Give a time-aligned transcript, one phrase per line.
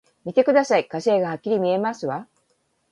[0.25, 2.27] 見てください、火星がはっきり見えますわ！